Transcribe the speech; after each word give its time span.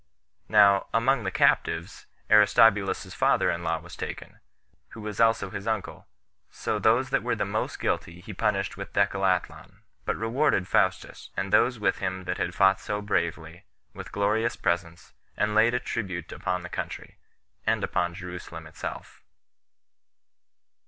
Now, 0.49 0.87
among 0.95 1.25
the 1.25 1.29
Captives, 1.29 2.07
Aristobulus's 2.31 3.13
father 3.13 3.51
in 3.51 3.63
law 3.63 3.77
was 3.77 3.95
taken, 3.95 4.39
who 4.93 5.01
was 5.01 5.19
also 5.19 5.51
his 5.51 5.67
uncle: 5.67 6.07
so 6.49 6.79
those 6.79 7.11
that 7.11 7.21
were 7.21 7.35
the 7.35 7.45
most 7.45 7.79
guilty 7.79 8.19
he 8.19 8.33
punished 8.33 8.77
with 8.77 8.93
decollation; 8.93 9.83
but 10.03 10.15
rewarded 10.17 10.67
Faustus, 10.67 11.29
and 11.37 11.53
those 11.53 11.77
with 11.77 11.99
him 11.99 12.23
that 12.23 12.39
had 12.39 12.55
fought 12.55 12.79
so 12.79 12.99
bravely, 12.99 13.63
with 13.93 14.11
glorious 14.11 14.55
presents, 14.55 15.13
and 15.37 15.53
laid 15.53 15.75
a 15.75 15.79
tribute 15.79 16.31
upon 16.31 16.63
the 16.63 16.69
country, 16.69 17.19
and 17.67 17.83
upon 17.83 18.15
Jerusalem 18.15 18.65
itself. 18.65 19.21